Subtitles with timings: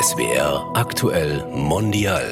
[0.00, 2.22] SWR aktuell mondial.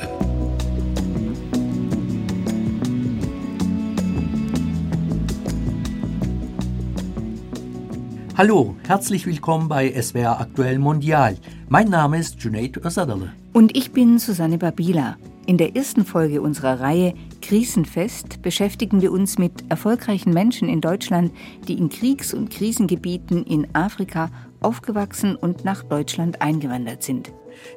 [8.39, 11.37] Hallo, herzlich willkommen bei SWR aktuell mondial.
[11.69, 13.34] Mein Name ist Junaid Özadale.
[13.52, 15.19] Und ich bin Susanne Babila.
[15.45, 17.12] In der ersten Folge unserer Reihe
[17.43, 21.32] Krisenfest beschäftigen wir uns mit erfolgreichen Menschen in Deutschland,
[21.66, 24.30] die in Kriegs- und Krisengebieten in Afrika
[24.61, 27.30] aufgewachsen und nach Deutschland eingewandert sind.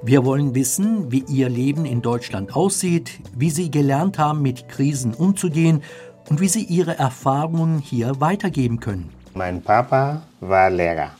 [0.04, 5.14] Wir wollen wissen, wie ihr Leben in Deutschland aussieht, wie sie gelernt haben, mit Krisen
[5.14, 5.84] umzugehen
[6.30, 9.10] und wie sie ihre Erfahrungen hier weitergeben können.
[9.34, 11.12] Mein Papa war Lehrer.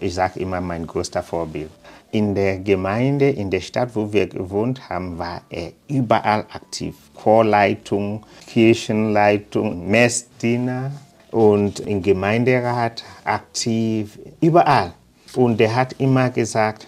[0.00, 1.70] Ich sage immer mein größter Vorbild.
[2.12, 6.94] In der Gemeinde, in der Stadt, wo wir gewohnt haben, war er überall aktiv.
[7.14, 10.92] Chorleitung, Kirchenleitung, Messdiener
[11.30, 14.94] und im Gemeinderat aktiv, überall.
[15.34, 16.86] Und er hat immer gesagt,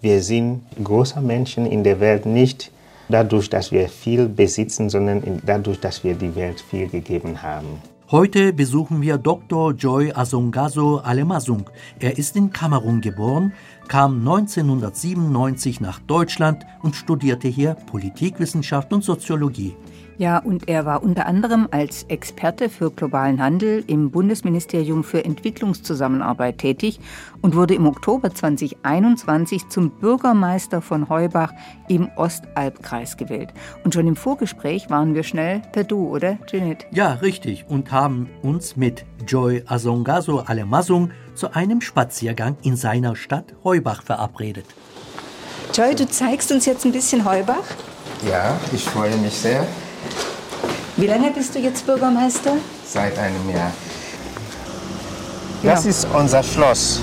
[0.00, 2.70] wir sind große Menschen in der Welt nicht
[3.08, 7.80] dadurch, dass wir viel besitzen, sondern dadurch, dass wir die Welt viel gegeben haben.
[8.10, 9.72] Heute besuchen wir Dr.
[9.72, 11.68] Joy Asongaso Alemasung.
[11.98, 13.52] Er ist in Kamerun geboren,
[13.88, 19.74] kam 1997 nach Deutschland und studierte hier Politikwissenschaft und Soziologie.
[20.18, 26.56] Ja, und er war unter anderem als Experte für globalen Handel im Bundesministerium für Entwicklungszusammenarbeit
[26.58, 27.00] tätig
[27.42, 31.52] und wurde im Oktober 2021 zum Bürgermeister von Heubach
[31.88, 33.52] im Ostalbkreis gewählt.
[33.84, 36.86] Und schon im Vorgespräch waren wir schnell per Du, oder, Jeanette?
[36.92, 37.66] Ja, richtig.
[37.68, 44.64] Und haben uns mit Joy Asongaso Alemasung zu einem Spaziergang in seiner Stadt Heubach verabredet.
[45.74, 47.64] Joy, du zeigst uns jetzt ein bisschen Heubach?
[48.26, 49.66] Ja, ich freue mich sehr.
[50.96, 52.52] Wie lange bist du jetzt Bürgermeister?
[52.86, 53.70] Seit einem Jahr.
[55.62, 55.90] Das ja.
[55.90, 57.02] ist unser Schloss.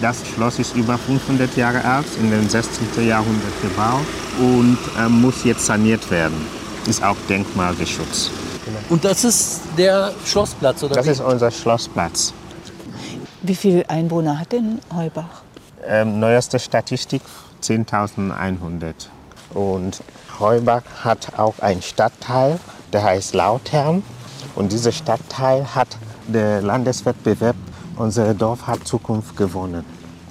[0.00, 3.04] Das Schloss ist über 500 Jahre alt, in den 16.
[3.04, 4.06] Jahrhundert gebaut
[4.38, 6.46] und äh, muss jetzt saniert werden.
[6.86, 8.30] Ist auch Denkmalgeschutz.
[8.88, 10.94] Und das ist der Schlossplatz, oder?
[10.94, 11.10] Das wie?
[11.10, 12.32] ist unser Schlossplatz.
[13.42, 15.42] Wie viele Einwohner hat denn Heubach?
[15.84, 17.22] Ähm, neueste Statistik
[17.60, 18.94] 10.100.
[19.54, 20.00] Und
[20.40, 22.60] Heubach hat auch einen Stadtteil,
[22.92, 24.02] der heißt Lautern.
[24.54, 25.88] Und dieser Stadtteil hat
[26.26, 27.56] der Landeswettbewerb
[27.96, 29.84] Unser Dorf hat Zukunft gewonnen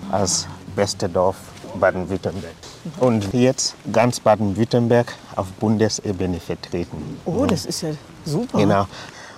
[0.09, 1.35] als beste Dorf
[1.79, 2.55] Baden-Württemberg.
[2.99, 7.19] Und jetzt ganz Baden-Württemberg auf Bundesebene vertreten.
[7.25, 7.89] Oh, das ist ja
[8.23, 8.57] super.
[8.57, 8.87] Genau.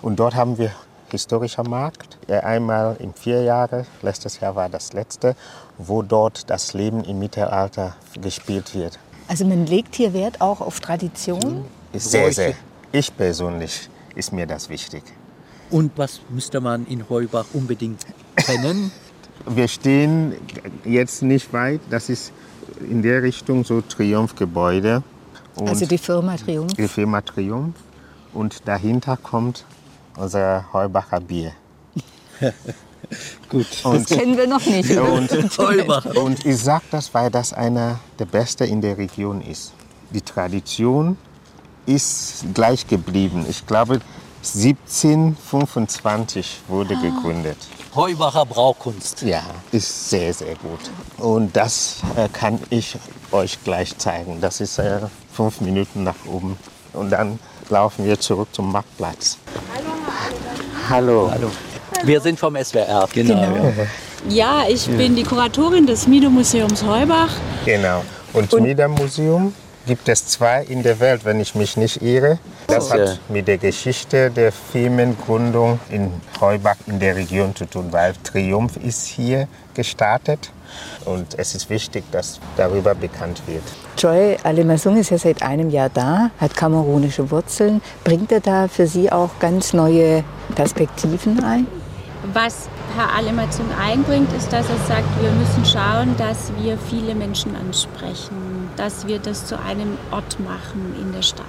[0.04, 0.72] Und dort haben wir
[1.10, 5.36] historischer Markt, einmal in vier Jahre, letztes Jahr war das letzte,
[5.80, 9.00] wo dort das Leben im Mittelalter gespielt wird.
[9.30, 11.64] Also man legt hier Wert auch auf Tradition?
[11.94, 12.56] Sehr, sehr.
[12.92, 15.04] Ich persönlich ist mir das wichtig.
[15.70, 18.92] Und was müsste man in Heubach unbedingt kennen?
[19.46, 20.34] Wir stehen
[20.84, 21.80] jetzt nicht weit.
[21.92, 22.34] Das ist
[22.90, 25.04] in der Richtung so Triumphgebäude.
[25.56, 26.74] Und also die Firma Triumph?
[26.74, 27.76] Die Firma Triumph.
[28.34, 29.64] Und dahinter kommt
[30.18, 31.52] unser Heubacher Bier.
[33.50, 33.68] Gut.
[33.84, 34.90] Und, das kennen wir noch nicht.
[34.98, 35.32] Und,
[36.18, 39.74] und ich sage das, weil das einer der Beste in der Region ist.
[40.12, 41.18] Die Tradition
[41.86, 43.46] ist gleich geblieben.
[43.50, 44.00] Ich glaube,
[44.44, 47.02] 1725 wurde ah.
[47.02, 47.58] gegründet.
[47.96, 49.24] Heubacher Braukunst.
[49.24, 50.80] Ja, ist sehr, sehr gut.
[51.18, 52.98] Und das äh, kann ich
[53.32, 54.40] euch gleich zeigen.
[54.40, 55.00] Das ist äh,
[55.34, 56.56] fünf Minuten nach oben.
[56.94, 57.40] Und dann
[57.70, 59.38] laufen wir zurück zum Marktplatz.
[60.90, 61.30] Hallo.
[61.32, 61.50] Hallo.
[62.04, 63.08] Wir sind vom SWR.
[63.14, 63.34] Genau.
[63.34, 63.74] genau.
[64.28, 67.32] Ja, ich bin die Kuratorin des Mido-Museums Heubach.
[67.66, 68.04] Genau.
[68.34, 69.54] Und, Und Mido-Museum
[69.88, 72.38] gibt es zwei in der Welt, wenn ich mich nicht irre.
[72.68, 78.14] Das hat mit der Geschichte der Firmengründung in Heubach in der Region zu tun, weil
[78.24, 80.52] Triumph ist hier gestartet
[81.06, 83.64] und es ist wichtig, dass darüber bekannt wird.
[83.98, 87.82] Joy Alemasung ist ja seit einem Jahr da, hat kamerunische Wurzeln.
[88.04, 90.24] Bringt er da für Sie auch ganz neue
[90.56, 91.66] Perspektiven ein?
[92.34, 97.56] Was Herr Alemasung einbringt, ist, dass er sagt, wir müssen schauen, dass wir viele Menschen
[97.56, 101.46] ansprechen, dass wir das zu einem Ort machen in der Stadt.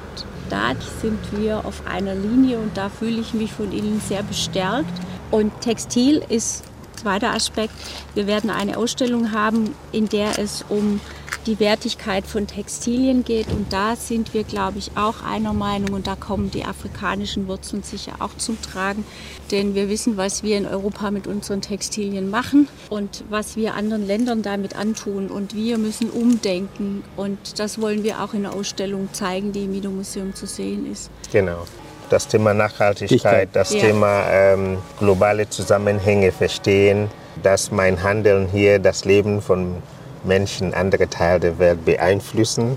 [0.49, 4.93] Da sind wir auf einer Linie und da fühle ich mich von Ihnen sehr bestärkt.
[5.32, 6.64] Und Textil ist
[7.00, 7.73] zweiter Aspekt.
[8.14, 11.00] Wir werden eine Ausstellung haben, in der es um
[11.47, 13.49] die Wertigkeit von Textilien geht.
[13.49, 15.93] Und da sind wir, glaube ich, auch einer Meinung.
[15.94, 19.05] Und da kommen die afrikanischen Wurzeln sicher auch zum Tragen.
[19.50, 24.06] Denn wir wissen, was wir in Europa mit unseren Textilien machen und was wir anderen
[24.06, 25.29] Ländern damit antun.
[25.29, 27.03] Und wir müssen umdenken.
[27.17, 30.91] Und das wollen wir auch in der Ausstellung zeigen, die im Mido Museum zu sehen
[30.91, 31.11] ist.
[31.32, 31.64] Genau
[32.10, 33.80] das Thema Nachhaltigkeit, das ja.
[33.80, 37.08] Thema ähm, globale Zusammenhänge verstehen,
[37.42, 39.76] dass mein Handeln hier das Leben von
[40.24, 42.76] Menschen andere Teile der Welt beeinflussen.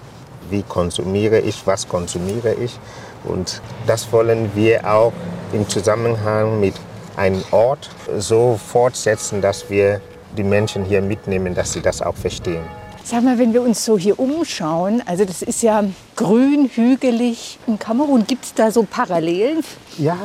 [0.50, 2.80] Wie konsumiere ich, was konsumiere ich?
[3.24, 5.14] Und das wollen wir auch
[5.52, 6.76] im Zusammenhang mit
[7.16, 10.02] einem Ort so fortsetzen, dass wir
[10.38, 12.64] die Menschen hier mitnehmen, dass sie das auch verstehen.
[13.06, 15.84] Sag mal, wenn wir uns so hier umschauen, also das ist ja
[16.16, 17.60] grün, hügelig.
[17.68, 19.62] In Kamerun gibt es da so Parallelen?
[19.98, 20.16] Ja,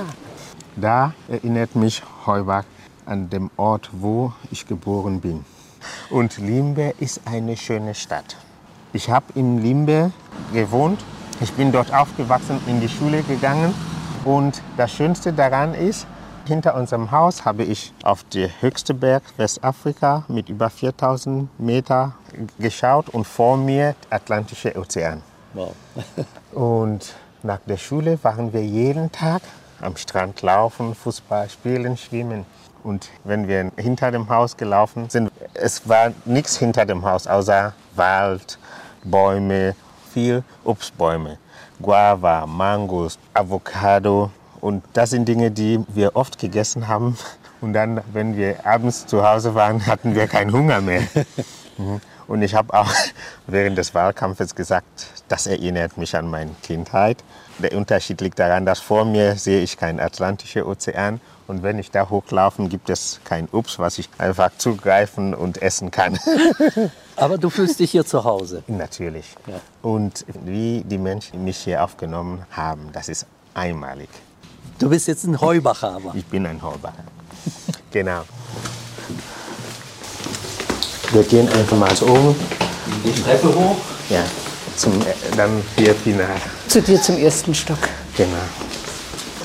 [0.77, 2.63] da erinnert mich Heubach
[3.05, 5.45] an den Ort, wo ich geboren bin.
[6.09, 8.37] Und Limbe ist eine schöne Stadt.
[8.93, 10.13] Ich habe in Limbe
[10.53, 11.01] gewohnt.
[11.41, 13.75] Ich bin dort aufgewachsen, in die Schule gegangen.
[14.25, 16.07] Und das Schönste daran ist,
[16.49, 22.15] hinter unserem Haus habe ich auf den höchsten Berg Westafrika mit über 4000 Meter
[22.59, 25.23] geschaut und vor mir Atlantische Ozean.
[25.55, 25.75] Wow.
[26.53, 29.43] und nach der Schule waren wir jeden Tag
[29.81, 32.47] am Strand laufen, Fußball spielen, schwimmen.
[32.83, 37.75] Und wenn wir hinter dem Haus gelaufen sind, es war nichts hinter dem Haus außer
[37.95, 38.59] Wald,
[39.05, 39.75] Bäume,
[40.13, 41.39] viel Obstbäume.
[41.81, 44.31] Guava, Mangos, Avocado.
[44.61, 47.17] Und das sind Dinge, die wir oft gegessen haben.
[47.61, 51.03] Und dann, wenn wir abends zu Hause waren, hatten wir keinen Hunger mehr.
[51.77, 52.01] Mhm.
[52.27, 52.93] Und ich habe auch
[53.47, 57.25] während des Wahlkampfes gesagt, das erinnert mich an meine Kindheit.
[57.59, 61.91] Der Unterschied liegt daran, dass vor mir sehe ich keinen Atlantischen Ozean und wenn ich
[61.91, 66.19] da hochlaufe, gibt es kein Ups, was ich einfach zugreifen und essen kann.
[67.17, 68.63] Aber du fühlst dich hier zu Hause.
[68.67, 69.35] Natürlich.
[69.47, 69.55] Ja.
[69.81, 74.11] Und wie die Menschen mich hier aufgenommen haben, das ist einmalig.
[74.79, 75.93] Du bist jetzt ein Heubacher.
[75.97, 76.15] Aber.
[76.15, 77.05] Ich bin ein Heubacher.
[77.91, 78.23] genau.
[81.13, 82.37] Wir gehen einfach mal so oben.
[83.05, 83.77] Die Treppe hoch?
[84.09, 84.25] Ja,
[84.77, 85.05] zum, äh,
[85.37, 86.37] dann hier final.
[86.69, 87.79] Zu dir zum ersten Stock.
[88.17, 88.33] Genau.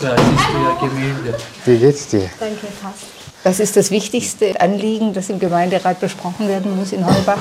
[0.01, 1.37] Da du ja Gemälde.
[1.65, 2.29] Wie geht's dir?
[2.39, 3.05] Danke, passt.
[3.43, 7.39] Was ist das wichtigste Anliegen, das im Gemeinderat besprochen werden muss in Heubach?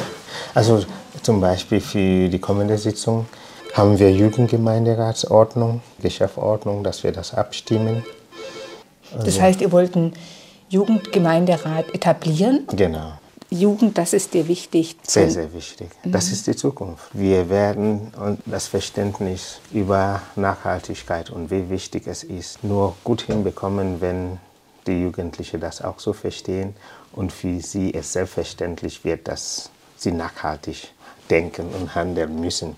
[0.55, 0.85] Also
[1.23, 3.27] zum Beispiel für die kommende Sitzung
[3.75, 8.05] haben wir Jugendgemeinderatsordnung, Geschäftsordnung, dass wir das abstimmen.
[9.13, 10.15] Also das heißt, ihr wollt einen
[10.69, 12.67] Jugendgemeinderat etablieren?
[12.75, 13.13] Genau.
[13.51, 14.97] Jugend, das ist dir wichtig?
[15.03, 15.91] Sehr, sehr wichtig.
[16.05, 16.33] Das mhm.
[16.33, 17.05] ist die Zukunft.
[17.13, 18.11] Wir werden
[18.47, 24.39] das Verständnis über Nachhaltigkeit und wie wichtig es ist, nur gut hinbekommen, wenn
[24.87, 26.75] die Jugendlichen das auch so verstehen
[27.13, 30.89] und für sie es selbstverständlich wird, dass sie nachhaltig
[31.29, 32.77] denken und handeln müssen.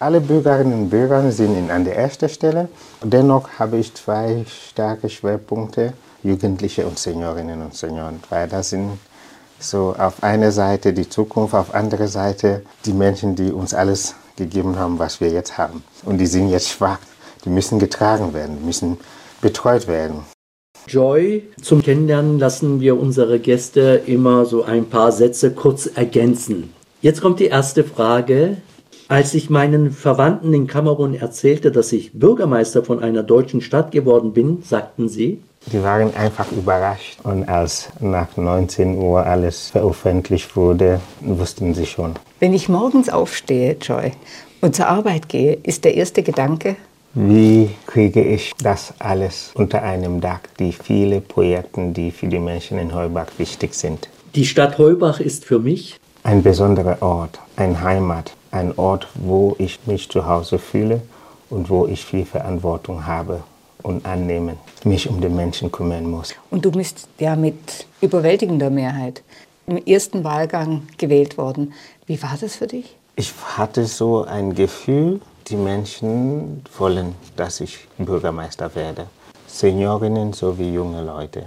[0.00, 2.68] Alle Bürgerinnen und Bürger sind an der ersten Stelle.
[3.02, 5.92] Dennoch habe ich zwei starke Schwerpunkte,
[6.24, 8.98] Jugendliche und Seniorinnen und Senioren, weil das sind
[9.60, 14.16] so auf einer Seite die Zukunft, auf der anderen Seite die Menschen, die uns alles
[14.36, 15.84] gegeben haben, was wir jetzt haben.
[16.04, 16.98] Und die sind jetzt schwach.
[17.44, 18.98] Die müssen getragen werden, müssen
[19.40, 20.24] betreut werden.
[20.88, 26.72] Joy, zum Kennenlernen lassen wir unsere Gäste immer so ein paar Sätze kurz ergänzen.
[27.00, 28.56] Jetzt kommt die erste Frage.
[29.10, 34.34] Als ich meinen Verwandten in Kamerun erzählte, dass ich Bürgermeister von einer deutschen Stadt geworden
[34.34, 35.40] bin, sagten sie,
[35.72, 37.18] die waren einfach überrascht.
[37.22, 42.16] Und als nach 19 Uhr alles veröffentlicht wurde, wussten sie schon.
[42.38, 44.12] Wenn ich morgens aufstehe, Joy,
[44.60, 46.76] und zur Arbeit gehe, ist der erste Gedanke,
[47.14, 52.78] wie kriege ich das alles unter einem Dach, die viele Projekte, die für die Menschen
[52.78, 54.10] in Heubach wichtig sind?
[54.34, 59.78] Die Stadt Heubach ist für mich ein besonderer Ort, ein Heimat, ein Ort, wo ich
[59.86, 61.02] mich zu Hause fühle
[61.50, 63.42] und wo ich viel Verantwortung habe
[63.82, 66.34] und annehmen, mich um den Menschen kümmern muss.
[66.50, 69.22] Und du bist ja mit überwältigender Mehrheit
[69.66, 71.74] im ersten Wahlgang gewählt worden.
[72.06, 72.96] Wie war das für dich?
[73.16, 79.06] Ich hatte so ein Gefühl, die Menschen wollen, dass ich Bürgermeister werde.
[79.46, 81.44] Seniorinnen sowie junge Leute.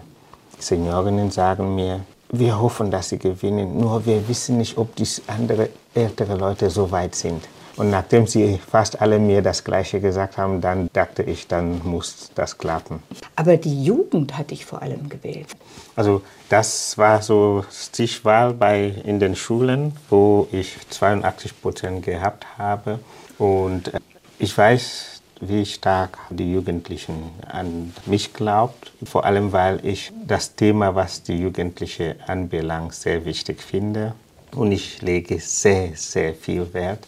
[0.60, 5.70] Seniorinnen sagen mir, wir hoffen, dass sie gewinnen, nur wir wissen nicht, ob die andere
[5.94, 7.44] ältere Leute so weit sind.
[7.78, 12.30] Und nachdem sie fast alle mir das Gleiche gesagt haben, dann dachte ich, dann muss
[12.36, 13.02] das klappen.
[13.36, 15.48] Aber die Jugend hatte ich vor allem gewählt.
[15.96, 23.00] Also das war so Stichwahl bei in den Schulen, wo ich 82 Prozent gehabt habe.
[23.38, 24.00] Und äh,
[24.38, 28.94] ich weiß, wie stark die Jugendlichen an mich glaubt.
[29.04, 34.14] Vor allem, weil ich das Thema, was die Jugendlichen anbelangt, sehr wichtig finde.
[34.56, 37.06] Und ich lege sehr, sehr viel Wert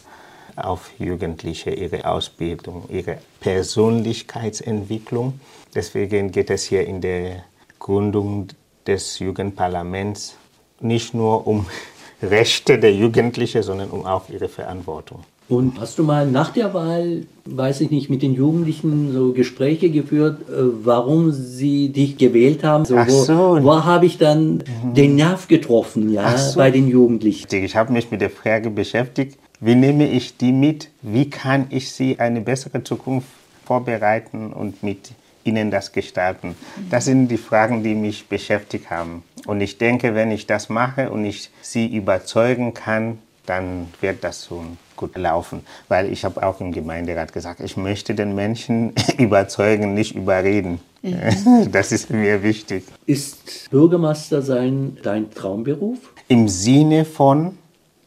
[0.55, 5.39] auf Jugendliche, ihre Ausbildung, ihre Persönlichkeitsentwicklung.
[5.73, 7.43] Deswegen geht es hier in der
[7.79, 8.47] Gründung
[8.85, 10.35] des Jugendparlaments
[10.79, 11.65] nicht nur um
[12.21, 15.23] Rechte der Jugendlichen, sondern um auch ihre Verantwortung.
[15.53, 19.91] Und hast du mal nach der Wahl, weiß ich nicht, mit den Jugendlichen so Gespräche
[19.91, 22.85] geführt, äh, warum sie dich gewählt haben?
[22.85, 23.33] So, Ach so.
[23.33, 24.93] Wo, wo habe ich dann mhm.
[24.95, 26.57] den Nerv getroffen, ja, so.
[26.57, 27.47] bei den Jugendlichen?
[27.53, 30.89] Ich habe mich mit der Frage beschäftigt, wie nehme ich die mit?
[31.03, 33.27] Wie kann ich sie eine bessere Zukunft
[33.63, 35.11] vorbereiten und mit
[35.43, 36.55] ihnen das gestalten?
[36.89, 39.23] Das sind die Fragen, die mich beschäftigt haben.
[39.45, 44.43] Und ich denke, wenn ich das mache und ich sie überzeugen kann, dann wird das
[44.43, 44.63] so
[44.95, 45.65] gut laufen.
[45.87, 50.79] Weil ich habe auch im Gemeinderat gesagt, ich möchte den Menschen überzeugen, nicht überreden.
[51.01, 51.69] Mhm.
[51.71, 52.85] Das ist mir wichtig.
[53.05, 55.97] Ist Bürgermeister sein dein Traumberuf?
[56.27, 57.57] Im Sinne von,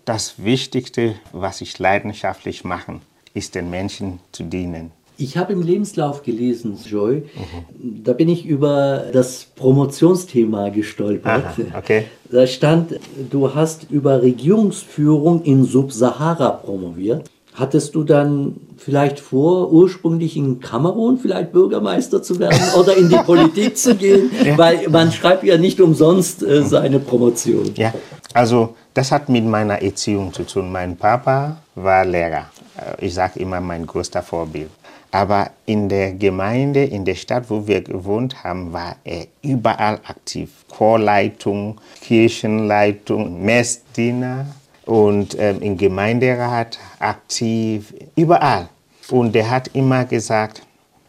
[0.07, 3.01] das Wichtigste, was ich leidenschaftlich mache,
[3.35, 4.93] ist den Menschen zu dienen.
[5.19, 7.25] Ich habe im Lebenslauf gelesen, Joy,
[7.81, 8.05] mhm.
[8.05, 11.45] da bin ich über das Promotionsthema gestolpert.
[11.45, 12.05] Aha, okay.
[12.31, 12.99] Da stand,
[13.31, 17.31] du hast über Regierungsführung in Subsahara promoviert.
[17.55, 23.17] Hattest du dann vielleicht vor, ursprünglich in Kamerun vielleicht Bürgermeister zu werden oder in die
[23.17, 24.31] Politik zu gehen?
[24.45, 24.59] Ja.
[24.59, 27.73] Weil man schreibt ja nicht umsonst äh, seine Promotion.
[27.77, 27.95] Ja,
[28.35, 30.71] also das hat mit meiner Erziehung zu tun.
[30.71, 32.51] Mein Papa war Lehrer.
[32.77, 34.69] Äh, ich sage immer mein größter Vorbild.
[35.17, 40.51] Aber in der Gemeinde, in der Stadt, wo wir gewohnt haben, war er überall aktiv.
[40.69, 44.45] Chorleitung, Kirchenleitung, Messdiener
[44.85, 48.69] und ähm, im Gemeinderat aktiv, überall.
[49.09, 50.61] Und er hat immer gesagt,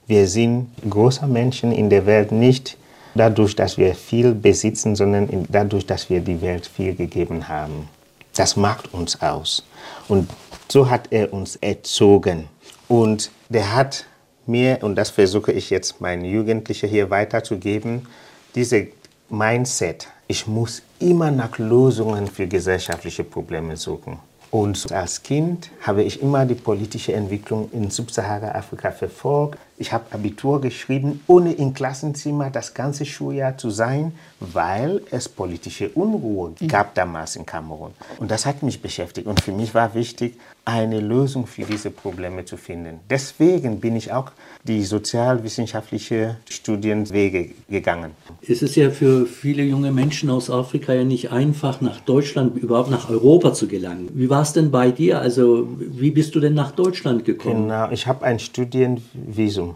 [0.08, 2.78] wir sind große Menschen in der Welt nicht
[3.14, 7.90] dadurch, dass wir viel besitzen, sondern dadurch, dass wir die Welt viel gegeben haben.
[8.34, 9.66] Das macht uns aus.
[10.08, 10.30] Und
[10.70, 12.48] so hat er uns erzogen.
[12.88, 14.06] Und der hat
[14.46, 18.08] mir, und das versuche ich jetzt meinen Jugendlichen hier weiterzugeben,
[18.56, 18.88] diese
[19.30, 24.20] Mindset, ich muss immer nach Lösungen für gesellschaftliche Probleme suchen.
[24.52, 29.60] Und als Kind habe ich immer die politische Entwicklung in Subsahara-Afrika verfolgt.
[29.80, 35.90] Ich habe Abitur geschrieben, ohne im Klassenzimmer das ganze Schuljahr zu sein, weil es politische
[35.90, 36.68] Unruhe mhm.
[36.68, 37.92] gab damals in Kamerun.
[38.18, 39.28] Und das hat mich beschäftigt.
[39.28, 40.34] Und für mich war wichtig,
[40.66, 43.00] eine Lösung für diese Probleme zu finden.
[43.10, 44.32] Deswegen bin ich auch
[44.64, 48.12] die sozialwissenschaftliche Studienwege gegangen.
[48.46, 52.90] Es ist ja für viele junge Menschen aus Afrika ja nicht einfach, nach Deutschland, überhaupt
[52.90, 54.10] nach Europa zu gelangen.
[54.14, 55.22] Wie war es denn bei dir?
[55.22, 57.68] Also wie bist du denn nach Deutschland gekommen?
[57.70, 59.67] Genau, ich habe ein Studienvisum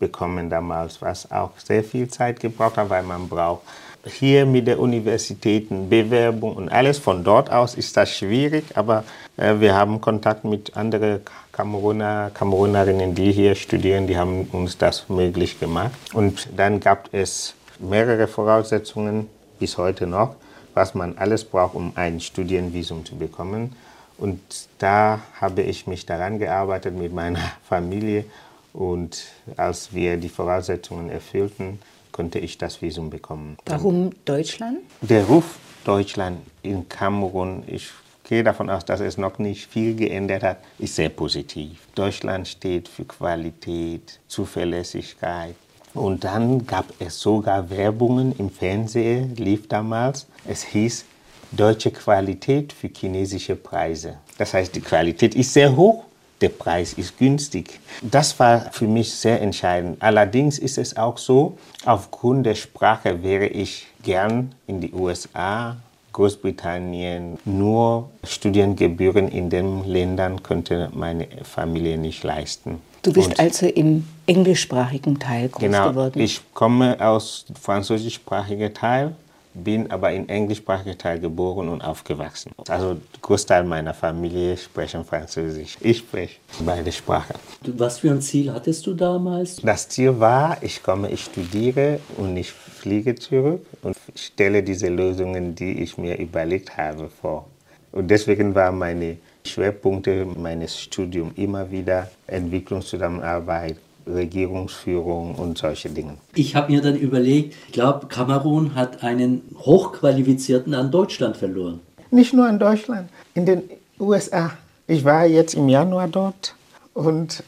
[0.00, 3.62] bekommen damals, was auch sehr viel Zeit gebraucht hat, weil man braucht
[4.04, 6.98] hier mit der Universitäten Bewerbung und alles.
[6.98, 9.04] Von dort aus ist das schwierig, aber
[9.36, 11.20] äh, wir haben Kontakt mit anderen
[11.52, 15.92] Kameruner, Kamerunerinnen, die hier studieren, die haben uns das möglich gemacht.
[16.14, 19.28] Und dann gab es mehrere Voraussetzungen
[19.58, 20.36] bis heute noch,
[20.74, 23.76] was man alles braucht, um ein Studienvisum zu bekommen.
[24.16, 24.40] Und
[24.78, 28.24] da habe ich mich daran gearbeitet mit meiner Familie
[28.72, 29.24] und
[29.56, 31.78] als wir die Voraussetzungen erfüllten,
[32.12, 33.56] konnte ich das Visum bekommen.
[33.66, 34.78] Warum Deutschland?
[35.00, 37.90] Der Ruf Deutschland in Kamerun, ich
[38.24, 41.78] gehe davon aus, dass es noch nicht viel geändert hat, ist sehr positiv.
[41.94, 45.54] Deutschland steht für Qualität, Zuverlässigkeit.
[45.94, 50.26] Und dann gab es sogar Werbungen im Fernsehen, lief damals.
[50.46, 51.04] Es hieß
[51.50, 54.18] deutsche Qualität für chinesische Preise.
[54.38, 56.04] Das heißt, die Qualität ist sehr hoch
[56.40, 57.80] der Preis ist günstig.
[58.02, 60.00] Das war für mich sehr entscheidend.
[60.00, 65.76] Allerdings ist es auch so, aufgrund der Sprache wäre ich gern in die USA,
[66.12, 67.38] Großbritannien.
[67.44, 72.80] Nur Studiengebühren in den Ländern könnte meine Familie nicht leisten.
[73.02, 76.12] Du bist Und also im englischsprachigen Teil groß genau, geworden?
[76.14, 79.14] Genau, ich komme aus französischsprachigen Teil
[79.54, 82.52] bin aber in englischsprachigen Teil geboren und aufgewachsen.
[82.68, 85.76] Also der Großteil meiner Familie sprechen Französisch.
[85.80, 87.34] Ich spreche beide Sprachen.
[87.62, 89.56] Was für ein Ziel hattest du damals?
[89.56, 95.54] Das Ziel war, ich komme, ich studiere und ich fliege zurück und stelle diese Lösungen,
[95.54, 97.46] die ich mir überlegt habe, vor.
[97.92, 103.76] Und deswegen waren meine Schwerpunkte meines Studiums immer wieder Entwicklungszusammenarbeit,
[104.06, 106.16] Regierungsführung und solche Dinge.
[106.34, 111.80] Ich habe mir dann überlegt, ich glaube, Kamerun hat einen Hochqualifizierten an Deutschland verloren.
[112.10, 113.62] Nicht nur an Deutschland, in den
[113.98, 114.52] USA.
[114.86, 116.54] Ich war jetzt im Januar dort
[116.94, 117.44] und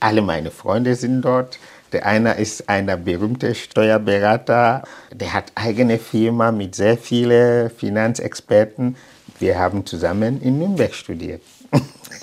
[0.00, 1.58] alle meine Freunde sind dort.
[1.92, 8.96] Der eine ist einer berühmte Steuerberater, der hat eigene Firma mit sehr vielen Finanzexperten.
[9.38, 11.42] Wir haben zusammen in Nürnberg studiert.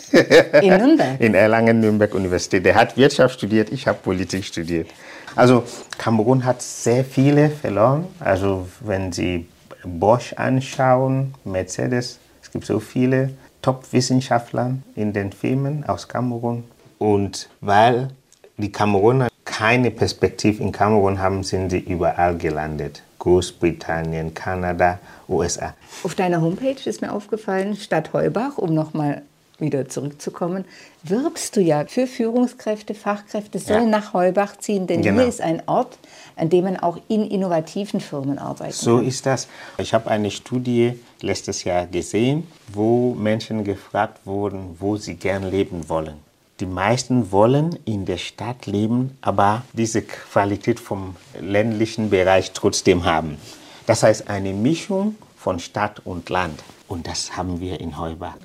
[0.62, 1.07] In Nürnberg?
[1.19, 2.65] In Erlangen, Nürnberg Universität.
[2.65, 4.89] Der hat Wirtschaft studiert, ich habe Politik studiert.
[5.36, 5.63] Also
[5.97, 8.05] Kamerun hat sehr viele verloren.
[8.19, 9.47] Also wenn Sie
[9.83, 13.31] Bosch anschauen, Mercedes, Es gibt so viele
[13.62, 16.63] Top-Wissenschaftler in den Firmen aus Kamerun.
[16.97, 18.09] Und weil
[18.57, 23.03] die Kameruner keine Perspektive in Kamerun haben, sind sie überall gelandet.
[23.19, 25.74] Großbritannien, Kanada, USA.
[26.03, 29.24] Auf deiner Homepage ist mir aufgefallen, Stadt Heubach, um nochmal
[29.59, 30.65] wieder zurückzukommen,
[31.03, 33.99] wirbst du ja für Führungskräfte, Fachkräfte sollen ja.
[33.99, 35.21] nach Heubach ziehen, denn genau.
[35.21, 35.97] hier ist ein Ort,
[36.35, 38.75] an dem man auch in innovativen Firmen arbeitet.
[38.75, 39.47] So ist das.
[39.77, 45.89] Ich habe eine Studie letztes Jahr gesehen, wo Menschen gefragt wurden, wo sie gern leben
[45.89, 46.15] wollen.
[46.59, 53.37] Die meisten wollen in der Stadt leben, aber diese Qualität vom ländlichen Bereich trotzdem haben.
[53.85, 56.63] Das heißt eine Mischung von Stadt und Land.
[56.87, 58.37] Und das haben wir in Heubach.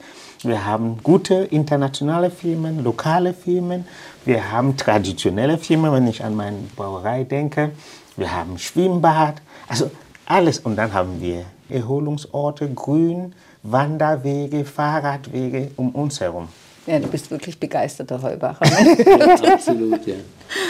[0.44, 3.86] Wir haben gute internationale Firmen, lokale Firmen.
[4.24, 7.70] Wir haben traditionelle Firmen, wenn ich an meine Brauerei denke.
[8.16, 9.36] Wir haben Schwimmbad,
[9.68, 9.90] also
[10.26, 10.58] alles.
[10.58, 16.48] Und dann haben wir Erholungsorte, Grün, Wanderwege, Fahrradwege um uns herum.
[16.86, 18.66] Ja, du bist wirklich begeisterter Heubacher.
[19.44, 20.16] ja, absolut, ja.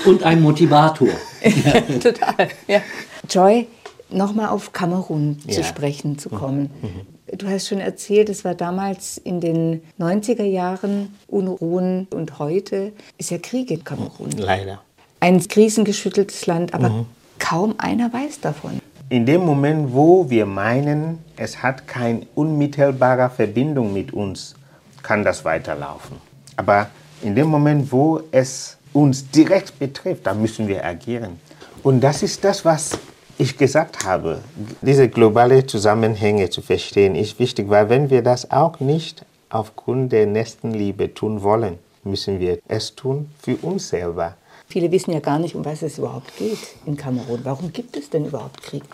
[0.05, 1.09] Und ein Motivator.
[1.43, 2.83] ja, total, ja.
[3.31, 3.67] Joy,
[4.11, 5.55] nochmal auf Kamerun ja.
[5.55, 6.71] zu sprechen zu kommen.
[6.83, 7.22] Mhm.
[7.37, 13.31] Du hast schon erzählt, es war damals in den 90er Jahren Unruhen und heute ist
[13.31, 14.33] ja Krieg in Kamerun.
[14.33, 14.83] Leider.
[15.21, 17.07] Ein krisengeschütteltes Land, aber mhm.
[17.39, 18.81] kaum einer weiß davon.
[19.09, 24.55] In dem Moment, wo wir meinen, es hat keine unmittelbare Verbindung mit uns,
[25.03, 26.19] kann das weiterlaufen.
[26.57, 26.89] Aber
[27.23, 31.41] in dem Moment, wo es uns direkt betrifft, da müssen wir agieren.
[31.83, 32.99] Und das ist das, was
[33.39, 34.39] ich gesagt habe.
[34.81, 40.27] Diese globale Zusammenhänge zu verstehen, ist wichtig, weil wenn wir das auch nicht aufgrund der
[40.27, 44.37] Nächstenliebe tun wollen, müssen wir es tun für uns selber.
[44.67, 47.41] Viele wissen ja gar nicht, um was es überhaupt geht in Kamerun.
[47.45, 48.85] Warum gibt es denn überhaupt Krieg?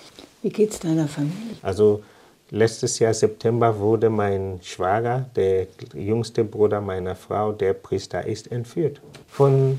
[0.43, 1.57] Wie geht es deiner Familie?
[1.63, 2.03] Also
[2.51, 9.03] Letztes Jahr September wurde mein Schwager, der jüngste Bruder meiner Frau, der Priester ist, entführt
[9.29, 9.79] von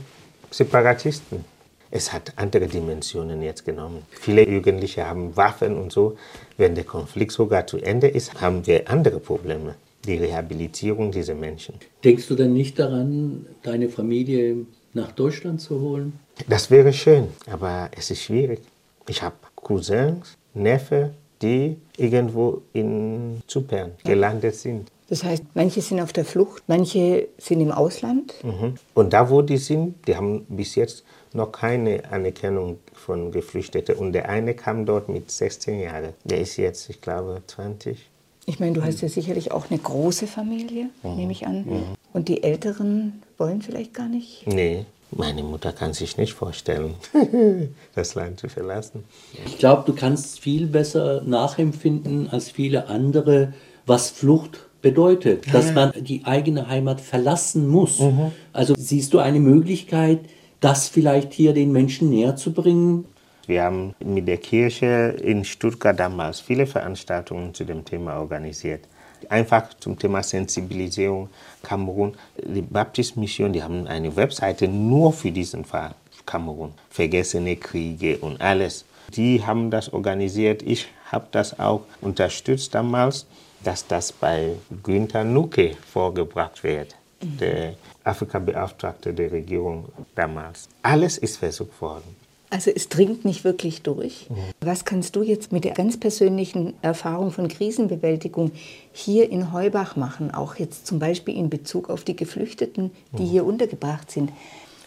[0.52, 1.44] Separatisten.
[1.92, 4.04] Es hat andere Dimensionen jetzt genommen.
[4.12, 6.18] Viele Jugendliche haben Waffen und so.
[6.58, 9.76] Wenn der Konflikt sogar zu Ende ist, haben wir andere Probleme.
[10.06, 11.76] Die Rehabilitierung dieser Menschen.
[12.04, 16.14] Denkst du denn nicht daran, deine Familie nach Deutschland zu holen?
[16.48, 18.62] Das wäre schön, aber es ist schwierig.
[19.08, 24.90] Ich habe Cousins, Neffe, die irgendwo in Zypern gelandet sind.
[25.10, 28.34] Das heißt, manche sind auf der Flucht, manche sind im Ausland.
[28.44, 28.76] Mhm.
[28.94, 33.96] Und da, wo die sind, die haben bis jetzt noch keine Anerkennung von Geflüchteten.
[33.96, 36.14] Und der eine kam dort mit 16 Jahren.
[36.24, 37.98] Der ist jetzt, ich glaube, 20.
[38.46, 41.16] Ich meine, du hast ja sicherlich auch eine große Familie, mhm.
[41.16, 41.66] nehme ich an.
[41.66, 41.84] Mhm.
[42.14, 44.46] Und die Älteren wollen vielleicht gar nicht?
[44.48, 46.96] Nee, meine Mutter kann sich nicht vorstellen,
[47.96, 49.04] das Land zu verlassen.
[49.46, 53.54] Ich glaube, du kannst viel besser nachempfinden als viele andere,
[53.86, 58.00] was Flucht bedeutet, dass man die eigene Heimat verlassen muss.
[58.00, 58.32] Mhm.
[58.54, 60.20] Also siehst du eine Möglichkeit,
[60.60, 63.06] das vielleicht hier den Menschen näher zu bringen?
[63.48, 68.82] Wir haben mit der Kirche in Stuttgart damals viele Veranstaltungen zu dem Thema organisiert.
[69.28, 71.30] Einfach zum Thema Sensibilisierung
[71.64, 72.14] Kamerun.
[72.38, 76.74] Die Baptist-Mission, die haben eine Webseite nur für diesen Fall Kamerun.
[76.90, 78.86] Vergessene Kriege und alles.
[79.16, 80.62] Die haben das organisiert.
[80.62, 83.26] Ich habe das auch unterstützt damals,
[83.64, 87.38] dass das bei Günther Nuke vorgebracht wird, mhm.
[87.38, 90.68] der Afrika-Beauftragte der Regierung damals.
[90.82, 92.16] Alles ist versucht worden.
[92.52, 94.28] Also es dringt nicht wirklich durch.
[94.30, 94.36] Mhm.
[94.62, 98.52] Was kannst du jetzt mit der ganz persönlichen Erfahrung von Krisenbewältigung
[98.92, 103.28] hier in Heubach machen, auch jetzt zum Beispiel in Bezug auf die Geflüchteten, die mhm.
[103.28, 104.32] hier untergebracht sind?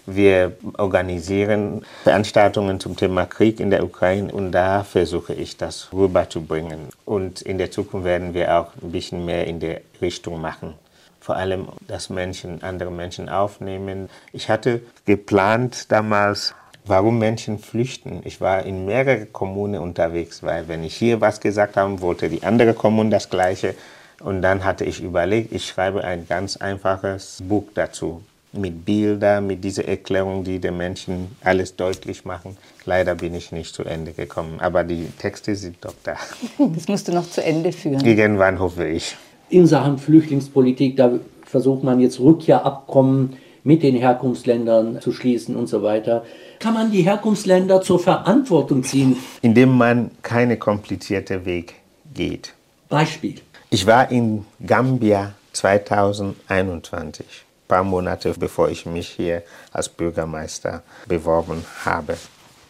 [0.07, 6.88] Wir organisieren Veranstaltungen zum Thema Krieg in der Ukraine und da versuche ich das rüberzubringen.
[7.05, 10.75] Und in der Zukunft werden wir auch ein bisschen mehr in der Richtung machen.
[11.21, 14.11] Vor allem, dass Menschen andere Menschen aufnehmen.
[14.33, 16.53] Ich hatte geplant damals
[16.85, 18.23] warum Menschen flüchten.
[18.25, 22.43] Ich war in mehreren Kommunen unterwegs, weil wenn ich hier was gesagt habe, wollte die
[22.43, 23.75] andere Kommune das Gleiche.
[24.21, 28.23] Und dann hatte ich überlegt, ich schreibe ein ganz einfaches Buch dazu.
[28.53, 32.57] Mit Bildern, mit dieser Erklärung, die den Menschen alles deutlich machen.
[32.85, 36.17] Leider bin ich nicht zu Ende gekommen, aber die Texte sind doch da.
[36.75, 38.05] Das musst du noch zu Ende führen.
[38.05, 39.17] Irgendwann hoffe ich.
[39.49, 41.12] In Sachen Flüchtlingspolitik, da
[41.45, 46.25] versucht man jetzt Rückkehrabkommen mit den Herkunftsländern zu schließen und so weiter.
[46.59, 49.17] Kann man die Herkunftsländer zur Verantwortung ziehen?
[49.41, 51.75] Indem man keinen komplizierten Weg
[52.12, 52.55] geht.
[52.88, 53.37] Beispiel.
[53.71, 61.65] Ich war in Gambia 2021, ein paar Monate bevor ich mich hier als Bürgermeister beworben
[61.87, 62.19] habe.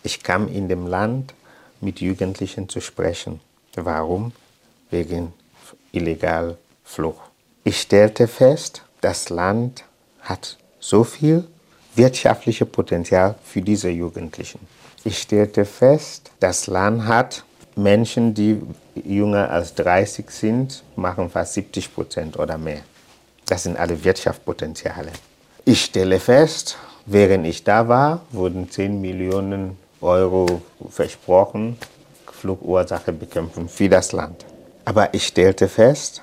[0.04, 1.34] Ich kam in dem Land
[1.80, 3.40] mit Jugendlichen zu sprechen.
[3.74, 4.30] Warum?
[4.92, 5.32] Wegen
[5.90, 7.28] illegal Flucht.
[7.64, 9.82] Ich stellte fest, das Land
[10.20, 11.48] hat so viel
[11.96, 14.60] wirtschaftliches Potenzial für diese Jugendlichen.
[15.02, 17.42] Ich stellte fest, das Land hat
[17.74, 18.62] Menschen, die
[18.94, 22.82] jünger als 30 sind, machen fast 70 Prozent oder mehr.
[23.46, 25.12] Das sind alle Wirtschaftspotenziale.
[25.64, 26.76] Ich stelle fest,
[27.06, 31.78] während ich da war, wurden 10 Millionen Euro versprochen,
[32.30, 34.44] Flugursache bekämpfen für das Land.
[34.84, 36.22] Aber ich stellte fest,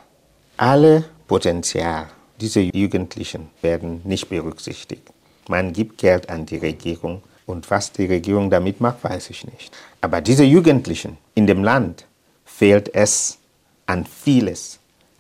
[0.57, 2.07] alle Potenzial
[2.41, 5.07] dieser Jugendlichen werden nicht berücksichtigt.
[5.47, 9.75] Man gibt Geld an die Regierung und was die Regierung damit macht, weiß ich nicht.
[10.01, 12.05] Aber diese Jugendlichen in dem Land
[12.45, 13.37] fehlt es
[13.85, 14.78] an vieles.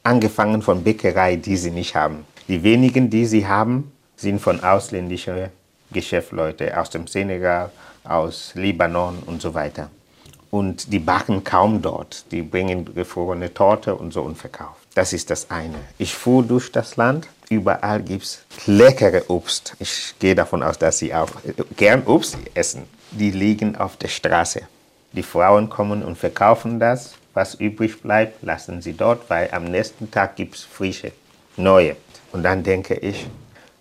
[0.09, 2.25] Angefangen von Bäckerei, die sie nicht haben.
[2.47, 5.49] Die wenigen, die sie haben, sind von ausländischen
[5.91, 7.69] Geschäftsleuten aus dem Senegal,
[8.03, 9.91] aus Libanon und so weiter.
[10.49, 12.25] Und die backen kaum dort.
[12.31, 14.81] Die bringen gefrorene Torte und so und verkaufen.
[14.95, 15.77] Das ist das eine.
[15.99, 17.27] Ich fuhr durch das Land.
[17.47, 19.75] Überall gibt es leckere Obst.
[19.77, 21.29] Ich gehe davon aus, dass Sie auch
[21.77, 22.85] gern Obst essen.
[23.11, 24.61] Die liegen auf der Straße.
[25.11, 27.13] Die Frauen kommen und verkaufen das.
[27.33, 31.11] Was übrig bleibt, lassen sie dort, weil am nächsten Tag gibt es frische,
[31.57, 31.95] neue.
[32.31, 33.27] Und dann denke ich,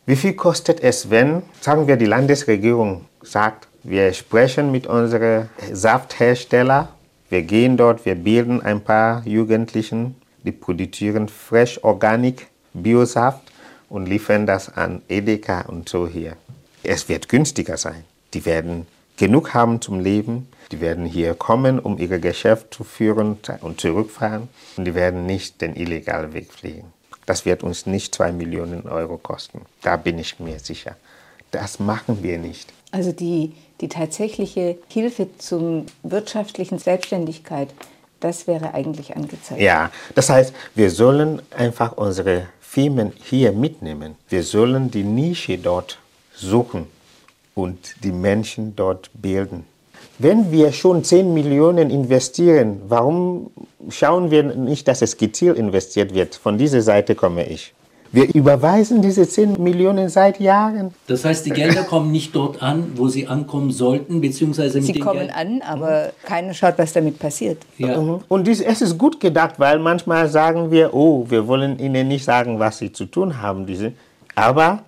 [0.07, 6.89] wie viel kostet es, wenn, sagen wir, die Landesregierung sagt, wir sprechen mit unseren Saftherstellern,
[7.31, 13.43] wir gehen dort, wir bilden ein paar Jugendlichen, die produzieren Fresh Organic Biosaft
[13.89, 16.37] und liefern das an Edeka und so hier.
[16.83, 18.05] Es wird günstiger sein.
[18.35, 20.49] Die werden genug haben zum Leben.
[20.71, 24.49] Die werden hier kommen, um ihr Geschäft zu führen und zurückfahren.
[24.77, 26.93] Und die werden nicht den illegalen Weg fliegen.
[27.27, 29.63] Das wird uns nicht zwei Millionen Euro kosten.
[29.83, 30.97] Da bin ich mir sicher.
[31.51, 32.73] Das machen wir nicht.
[32.91, 37.69] Also die, die tatsächliche Hilfe zur wirtschaftlichen Selbstständigkeit,
[38.21, 39.61] das wäre eigentlich angezeigt.
[39.61, 44.17] Ja, das heißt, wir sollen einfach unsere Firmen hier mitnehmen.
[44.29, 45.99] Wir sollen die Nische dort
[46.35, 46.87] suchen
[47.55, 49.65] und die Menschen dort bilden.
[50.19, 53.51] Wenn wir schon 10 Millionen investieren, warum
[53.89, 56.35] schauen wir nicht, dass es gezielt investiert wird?
[56.35, 57.73] Von dieser Seite komme ich.
[58.11, 60.93] Wir überweisen diese 10 Millionen seit Jahren.
[61.07, 64.93] Das heißt, die Gelder kommen nicht dort an, wo sie ankommen sollten, beziehungsweise mit Sie
[64.95, 67.59] den kommen Geld an, aber keiner schaut, was damit passiert.
[67.77, 68.01] Ja.
[68.01, 68.21] Mhm.
[68.27, 72.25] Und dies, es ist gut gedacht, weil manchmal sagen wir, oh, wir wollen ihnen nicht
[72.25, 73.67] sagen, was sie zu tun haben.
[73.67, 73.93] Diese.
[74.35, 74.83] Aber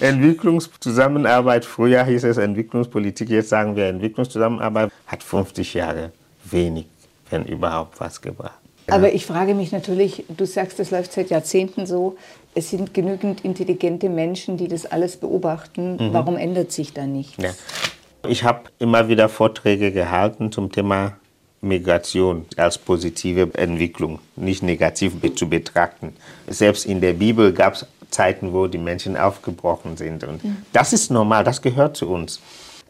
[0.00, 6.12] Entwicklungszusammenarbeit, früher hieß es Entwicklungspolitik, jetzt sagen wir Entwicklungszusammenarbeit, hat 50 Jahre
[6.44, 6.86] wenig,
[7.30, 8.58] wenn überhaupt was gebracht.
[8.88, 12.16] Aber ich frage mich natürlich, du sagst, das läuft seit Jahrzehnten so,
[12.54, 15.98] es sind genügend intelligente Menschen, die das alles beobachten.
[16.12, 17.42] Warum ändert sich da nichts?
[17.42, 17.50] Ja.
[18.28, 21.16] Ich habe immer wieder Vorträge gehalten zum Thema
[21.60, 26.14] Migration als positive Entwicklung, nicht negativ zu betrachten.
[26.48, 30.24] Selbst in der Bibel gab es Zeiten, wo die Menschen aufgebrochen sind.
[30.24, 30.40] Und
[30.72, 32.40] das ist normal, das gehört zu uns.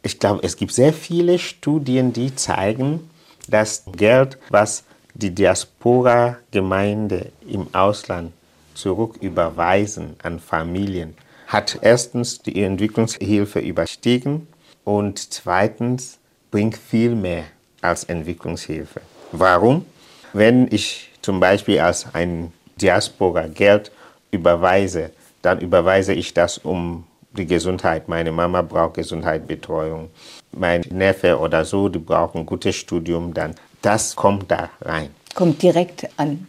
[0.02, 3.10] Ich glaube, es gibt sehr viele Studien, die zeigen,
[3.48, 8.32] dass Geld, was die Diaspora-Gemeinde im Ausland
[8.74, 11.14] zurücküberweisen an Familien,
[11.46, 14.46] hat erstens die Entwicklungshilfe überstiegen
[14.84, 16.18] und zweitens
[16.50, 17.44] bringt viel mehr
[17.80, 19.00] als Entwicklungshilfe.
[19.32, 19.86] Warum?
[20.32, 23.90] Wenn ich zum Beispiel als ein Diaspora Geld
[24.30, 25.10] überweise,
[25.42, 27.04] dann überweise ich das um
[27.36, 28.08] die Gesundheit.
[28.08, 30.10] Meine Mama braucht Gesundheitsbetreuung.
[30.52, 33.34] Mein Neffe oder so, die brauchen ein gutes Studium.
[33.34, 35.10] Dann das kommt da rein.
[35.34, 36.46] Kommt direkt an.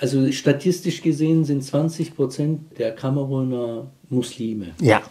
[0.00, 4.74] Also statistisch gesehen sind 20 Prozent der Kameruner Muslime.
[4.80, 5.02] Ja.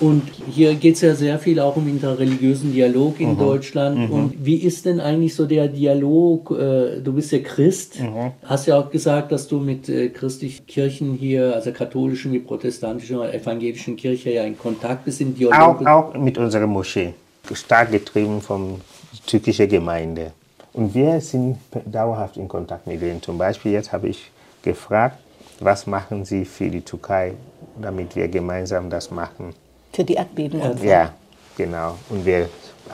[0.00, 4.10] Und hier geht es ja sehr viel auch um interreligiösen Dialog in Deutschland.
[4.10, 6.50] Und wie ist denn eigentlich so der Dialog?
[6.52, 7.98] Äh, Du bist ja Christ,
[8.44, 13.16] hast ja auch gesagt, dass du mit äh, christlichen Kirchen hier, also katholischen wie protestantischen
[13.16, 15.80] oder evangelischen Kirche ja in Kontakt bist, im Dialog.
[15.80, 17.14] Auch, auch mit unserer Moschee.
[17.52, 18.80] Stark getrieben von
[19.26, 20.32] türkischen Gemeinde.
[20.74, 21.56] Und wir sind
[21.86, 23.22] dauerhaft in Kontakt mit denen.
[23.22, 24.30] Zum Beispiel jetzt habe ich
[24.62, 25.18] gefragt,
[25.60, 27.34] was machen Sie für die Türkei,
[27.80, 29.54] damit wir gemeinsam das machen.
[29.98, 30.84] Für die Erdbebenopfer.
[30.84, 31.12] Ja,
[31.56, 31.98] genau.
[32.08, 32.48] Und wir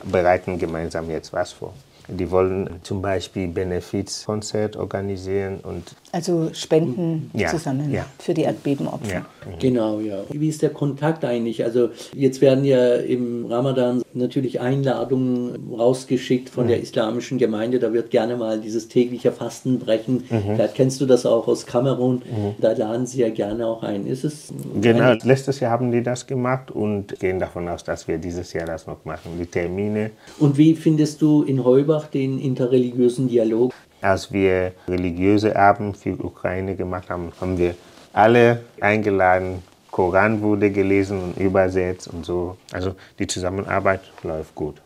[0.05, 1.75] bereiten gemeinsam jetzt was vor.
[2.09, 8.07] Die wollen zum Beispiel Benefizkonzert organisieren und Also Spenden Ja, zusammen ja.
[8.21, 9.13] für die Erdbebenopfer.
[9.13, 9.27] ja.
[9.59, 10.19] Genau, ja.
[10.31, 11.65] Wie ist der Kontakt eigentlich?
[11.65, 17.81] Also jetzt werden ja im Ramadan natürlich Einladungen rausgeschickt von der islamischen Gemeinde.
[17.81, 20.23] Da wird gerne mal dieses tägliche Fastenbrechen.
[20.29, 22.23] Vielleicht kennst du das auch aus Kamerun.
[22.61, 24.07] Da laden sie ja gerne auch ein.
[24.07, 28.07] Ist es Genau, eine- letztes Jahr haben die das gemacht und gehen davon aus, dass
[28.07, 29.33] wir dieses Jahr das noch machen.
[29.41, 30.13] Die Termine.
[30.39, 33.73] Und wie findest du in Heubach den interreligiösen Dialog?
[34.05, 37.75] Als wir religiöse Abend für Ukraine gemacht haben, haben wir
[38.13, 39.63] alle eingeladen.
[39.91, 42.59] Koran wurde gelesen und übersetzt und so.
[42.71, 44.77] Also die Zusammenarbeit läuft gut.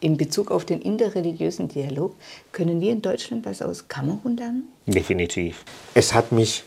[0.00, 2.14] In Bezug auf den interreligiösen Dialog,
[2.50, 4.68] können wir in Deutschland was aus Kamerun lernen?
[4.86, 5.62] Definitiv.
[5.92, 6.64] Es hat mich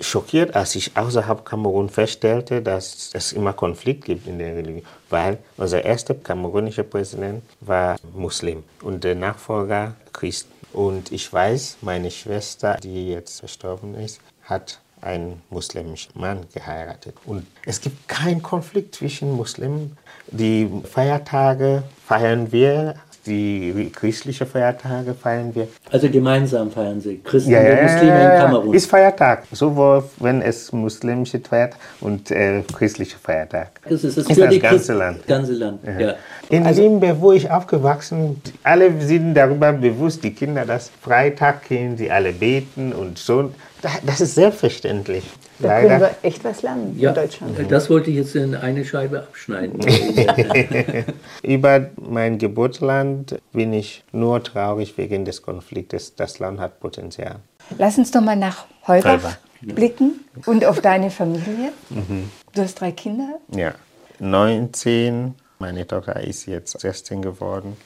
[0.00, 5.38] schockiert, als ich außerhalb Kamerun feststellte, dass es immer Konflikt gibt in der Religion, weil
[5.56, 10.48] unser erster kamerunischer Präsident war Muslim und der Nachfolger Christ.
[10.72, 17.16] Und ich weiß, meine Schwester, die jetzt verstorben ist, hat einen muslimischen Mann geheiratet.
[17.24, 19.96] Und es gibt keinen Konflikt zwischen Muslimen.
[20.28, 25.68] Die Feiertage feiern wir die christlichen Feiertage feiern wir.
[25.90, 28.74] Also gemeinsam feiern Sie, Christen ja, und Muslime in Kamerun.
[28.74, 33.80] Ist Feiertag, sowohl wenn es muslimische Feiertag und äh, christliche Feiertag.
[33.84, 35.26] Das ist, das ist für das ganze Christ Land.
[35.26, 35.80] ganze Land.
[35.84, 36.00] Ja.
[36.00, 36.14] Ja.
[36.48, 41.96] In also, Limbe, wo ich aufgewachsen alle sind darüber bewusst, die Kinder, dass Freitag gehen,
[41.96, 43.50] sie alle beten und so.
[44.04, 45.24] Das ist selbstverständlich.
[45.58, 45.88] Da Leider.
[45.88, 47.72] können wir echt was lernen ja, in Deutschland.
[47.72, 49.80] Das wollte ich jetzt in eine Scheibe abschneiden.
[51.42, 56.14] Über mein Geburtsland bin ich nur traurig wegen des Konfliktes.
[56.14, 57.36] Das Land hat Potenzial.
[57.78, 59.38] Lass uns doch mal nach Heubach, Heubach.
[59.60, 61.72] blicken und auf deine Familie.
[61.90, 62.30] Mhm.
[62.54, 63.38] Du hast drei Kinder?
[63.54, 63.74] Ja,
[64.18, 65.34] 19.
[65.58, 67.76] Meine Tochter ist jetzt 16 geworden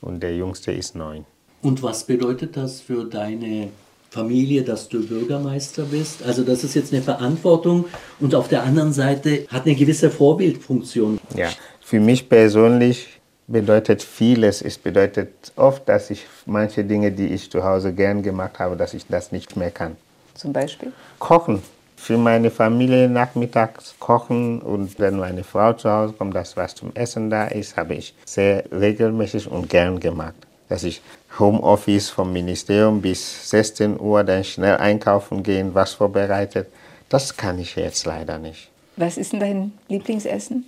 [0.00, 1.24] und der Jüngste ist 9.
[1.62, 3.70] Und was bedeutet das für deine
[4.10, 6.22] Familie, dass du Bürgermeister bist.
[6.22, 7.84] Also das ist jetzt eine Verantwortung
[8.20, 11.20] und auf der anderen Seite hat eine gewisse Vorbildfunktion.
[11.36, 11.48] Ja,
[11.80, 14.62] für mich persönlich bedeutet vieles.
[14.62, 18.94] Es bedeutet oft, dass ich manche Dinge, die ich zu Hause gern gemacht habe, dass
[18.94, 19.96] ich das nicht mehr kann.
[20.34, 20.92] Zum Beispiel?
[21.18, 21.62] Kochen.
[21.96, 26.92] Für meine Familie nachmittags kochen und wenn meine Frau zu Hause kommt, dass was zum
[26.94, 31.02] Essen da ist, habe ich sehr regelmäßig und gern gemacht dass ich
[31.38, 36.68] Homeoffice vom Ministerium bis 16 Uhr dann schnell einkaufen gehen, was vorbereitet.
[37.08, 38.70] Das kann ich jetzt leider nicht.
[38.96, 40.64] Was ist denn dein Lieblingsessen?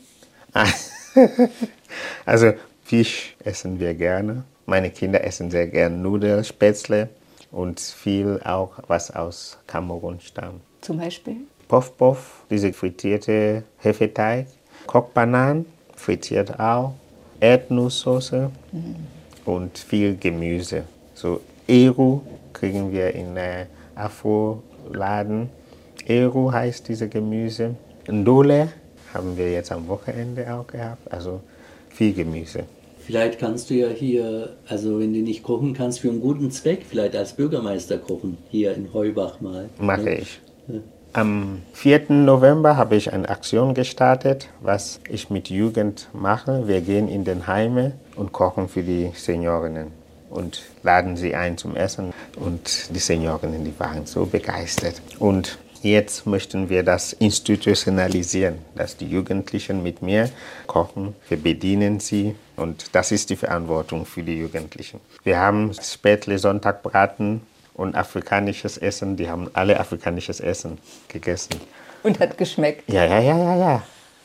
[2.25, 2.53] also
[2.85, 4.45] Fisch essen wir gerne.
[4.67, 7.09] Meine Kinder essen sehr gerne Nudeln, Spätzle
[7.51, 10.61] und viel auch, was aus Kamerun stammt.
[10.81, 11.37] Zum Beispiel?
[11.69, 14.47] Puff Puff, diese frittierte Hefeteig.
[14.87, 16.95] Kochbananen, frittiert auch.
[17.41, 18.51] Erdnusssoße.
[18.73, 20.85] Mhm und viel Gemüse.
[21.15, 22.23] So Eru
[22.53, 25.51] kriegen wir in äh, Afro-Laden.
[26.07, 27.77] Eru heißt diese Gemüse.
[28.09, 28.69] Ndole
[29.13, 31.13] haben wir jetzt am Wochenende auch gehabt.
[31.13, 31.41] Also
[31.89, 32.65] viel Gemüse.
[32.99, 36.83] Vielleicht kannst du ja hier, also wenn du nicht kochen kannst, für einen guten Zweck
[36.89, 39.69] vielleicht als Bürgermeister kochen, hier in Heubach mal.
[39.79, 40.41] Mache ich.
[40.69, 40.81] Ja.
[41.13, 42.13] Am 4.
[42.13, 46.69] November habe ich eine Aktion gestartet, was ich mit Jugend mache.
[46.69, 49.89] Wir gehen in den Heime und kochen für die Seniorinnen
[50.31, 52.15] und laden sie ein zum Essen.
[52.37, 55.03] Und die Seniorinnen, die waren so begeistert.
[55.19, 60.31] Und jetzt möchten wir das institutionalisieren, dass die Jugendlichen mit mir
[60.69, 61.17] kochen.
[61.29, 65.01] Wir bedienen sie und das ist die Verantwortung für die Jugendlichen.
[65.25, 67.41] Wir haben Spätle Sonntagbraten
[67.75, 69.17] und afrikanisches Essen.
[69.17, 70.79] Die haben alle afrikanisches Essen
[71.09, 71.61] gegessen.
[72.03, 72.91] Und hat geschmeckt.
[72.91, 73.83] Ja, ja, ja, ja, ja.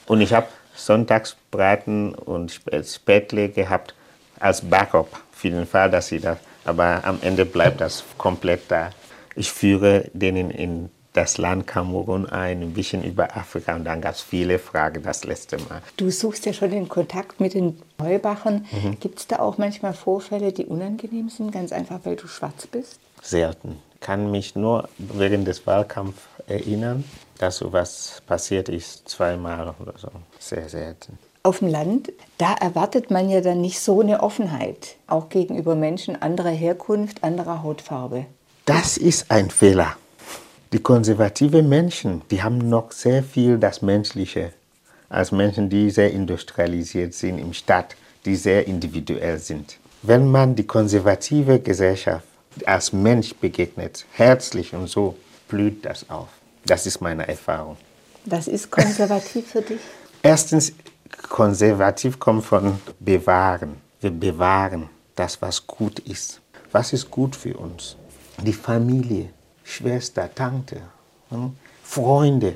[0.08, 3.95] Und ich habe Sonntagsbraten und Spätle gehabt
[4.39, 6.38] als Backup für den Fall, dass sie das.
[6.65, 8.89] Aber am Ende bleibt das komplett da.
[9.36, 14.15] Ich führe denen in das Land Kamerun ein, ein bisschen über Afrika und dann gab
[14.15, 15.81] es viele Fragen das letzte Mal.
[15.95, 18.65] Du suchst ja schon den Kontakt mit den Heubachern.
[18.71, 18.99] Mhm.
[18.99, 22.99] Gibt es da auch manchmal Vorfälle, die unangenehm sind, ganz einfach, weil du schwarz bist?
[23.28, 23.80] Selten.
[24.00, 27.04] Kann mich nur während des Wahlkampfs erinnern,
[27.38, 30.10] dass sowas passiert ist, zweimal oder so.
[30.40, 31.18] Sehr selten.
[31.44, 36.22] Auf dem Land, da erwartet man ja dann nicht so eine Offenheit, auch gegenüber Menschen
[36.22, 38.26] anderer Herkunft, anderer Hautfarbe.
[38.66, 39.96] Das ist ein Fehler.
[40.74, 44.54] Die konservativen Menschen, die haben noch sehr viel das Menschliche
[45.08, 49.78] als Menschen, die sehr industrialisiert sind im Stadt, die sehr individuell sind.
[50.02, 52.26] Wenn man die konservative Gesellschaft
[52.65, 55.15] als Mensch begegnet, herzlich und so,
[55.48, 56.30] blüht das auf.
[56.65, 57.78] Das ist meine Erfahrung.
[58.26, 59.80] Was ist konservativ für dich?
[60.24, 60.74] Erstens,
[61.30, 63.78] konservativ kommt von bewahren.
[64.02, 66.41] Wir bewahren das, was gut ist.
[66.72, 67.96] Was ist gut für uns?
[68.41, 69.30] Die Familie,
[69.63, 70.82] Schwester, Tante,
[71.30, 72.56] hm, Freunde,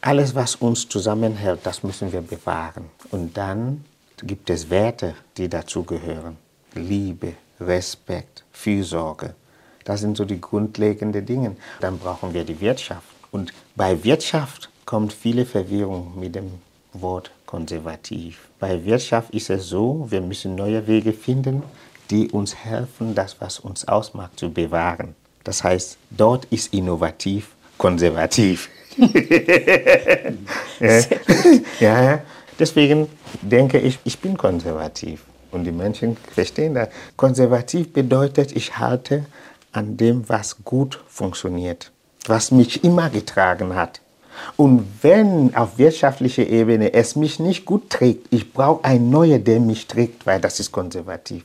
[0.00, 2.90] alles, was uns zusammenhält, das müssen wir bewahren.
[3.10, 3.84] Und dann
[4.22, 6.36] gibt es Werte, die dazugehören.
[6.74, 9.34] Liebe, Respekt, Fürsorge.
[9.84, 11.56] Das sind so die grundlegenden Dinge.
[11.80, 13.06] Dann brauchen wir die Wirtschaft.
[13.30, 16.52] Und bei Wirtschaft kommt viele Verwirrung mit dem
[16.92, 18.48] Wort konservativ.
[18.58, 21.62] Bei Wirtschaft ist es so, wir müssen neue Wege finden,
[22.10, 25.14] die uns helfen, das, was uns ausmacht, zu bewahren.
[25.44, 28.68] Das heißt, dort ist innovativ, konservativ.
[30.80, 31.00] ja.
[31.80, 32.20] ja,
[32.58, 33.08] deswegen
[33.40, 35.24] denke ich, ich bin konservativ.
[35.52, 36.88] Und die Menschen verstehen das.
[37.16, 39.26] Konservativ bedeutet, ich halte
[39.72, 41.92] an dem, was gut funktioniert,
[42.26, 44.00] was mich immer getragen hat.
[44.56, 49.60] Und wenn auf wirtschaftlicher Ebene es mich nicht gut trägt, ich brauche ein neuer, der
[49.60, 51.44] mich trägt, weil das ist konservativ.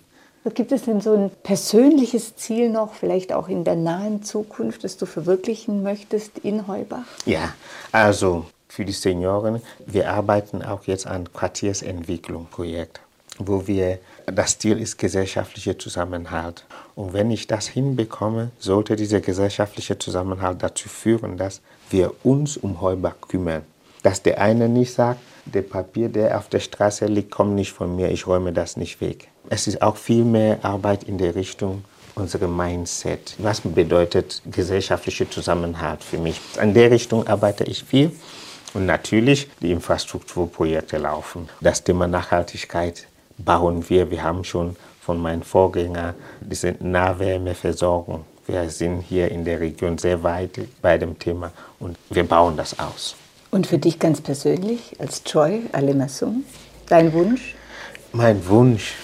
[0.54, 4.96] Gibt es denn so ein persönliches Ziel noch, vielleicht auch in der nahen Zukunft, das
[4.96, 7.04] du verwirklichen möchtest in Heubach?
[7.26, 7.54] Ja,
[7.92, 13.02] also für die Senioren, wir arbeiten auch jetzt an Quartiersentwicklungsprojekt,
[13.40, 16.66] wo wir, das Ziel ist gesellschaftlicher Zusammenhalt.
[16.96, 22.82] Und wenn ich das hinbekomme, sollte dieser gesellschaftliche Zusammenhalt dazu führen, dass wir uns um
[22.82, 23.64] Heubach kümmern.
[24.04, 27.96] Dass der eine nicht sagt, der Papier, der auf der Straße liegt, kommt nicht von
[27.96, 29.30] mir, ich räume das nicht weg.
[29.50, 31.84] Es ist auch viel mehr Arbeit in der Richtung
[32.16, 33.36] unserer Mindset.
[33.38, 36.42] Was bedeutet gesellschaftlicher Zusammenhalt für mich?
[36.62, 38.12] In der Richtung arbeite ich viel.
[38.74, 41.48] Und natürlich die Infrastrukturprojekte laufen.
[41.62, 44.12] Das Thema Nachhaltigkeit bauen wir.
[44.12, 50.24] Wir haben schon von meinen Vorgängern diese Nahwärmeversorgung wir sind hier in der Region sehr
[50.24, 53.16] weit bei dem Thema und wir bauen das aus.
[53.52, 56.46] Und für dich ganz persönlich als Joy Alemasson,
[56.88, 57.56] dein Wunsch?
[58.14, 58.96] Mein Wunsch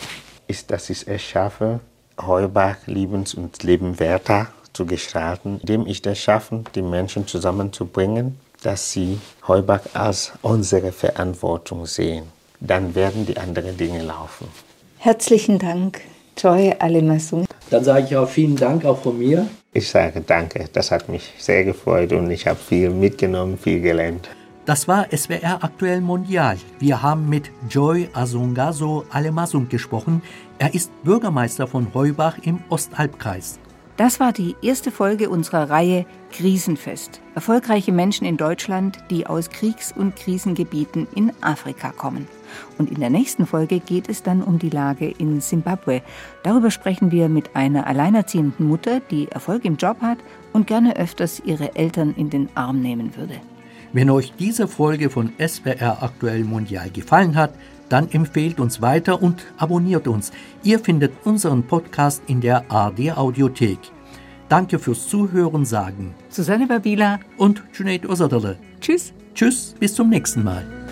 [0.48, 1.82] ist, dass ich es schaffe,
[2.26, 9.20] Heubach liebens- und lebenwerter zu gestalten, indem ich es schaffe, die Menschen zusammenzubringen, dass sie
[9.48, 12.24] Heubach als unsere Verantwortung sehen.
[12.66, 14.48] Dann werden die anderen Dinge laufen.
[14.98, 16.00] Herzlichen Dank,
[16.38, 17.46] Joy Alemasson.
[17.70, 19.48] Dann sage ich auch vielen Dank auch von mir.
[19.74, 24.30] Ich sage danke, das hat mich sehr gefreut und ich habe viel mitgenommen, viel gelernt.
[24.66, 26.56] Das war SWR Aktuell Mondial.
[26.80, 30.22] Wir haben mit Joy Asungaso Alemasung gesprochen.
[30.58, 33.60] Er ist Bürgermeister von Heubach im Ostalbkreis.
[33.96, 37.22] Das war die erste Folge unserer Reihe Krisenfest.
[37.36, 42.28] Erfolgreiche Menschen in Deutschland, die aus Kriegs- und Krisengebieten in Afrika kommen.
[42.80, 46.02] Und in der nächsten Folge geht es dann um die Lage in Simbabwe.
[46.42, 50.18] Darüber sprechen wir mit einer alleinerziehenden Mutter, die Erfolg im Job hat
[50.54, 53.36] und gerne öfters ihre Eltern in den Arm nehmen würde.
[53.92, 57.54] Wenn euch diese Folge von SWR Aktuell Mondial gefallen hat,
[57.94, 60.32] dann empfehlt uns weiter und abonniert uns.
[60.64, 63.78] Ihr findet unseren Podcast in der ARD Audiothek.
[64.50, 68.58] Danke fürs Zuhören sagen Susanne Babila und Junaid Osadale.
[68.82, 69.14] Tschüss.
[69.36, 70.83] Tschüss, bis zum nächsten Mal.